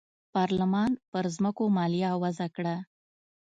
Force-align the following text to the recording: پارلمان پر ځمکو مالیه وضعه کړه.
پارلمان 0.33 0.91
پر 1.11 1.23
ځمکو 1.35 1.63
مالیه 1.75 2.11
وضعه 2.23 2.49
کړه. 2.55 2.75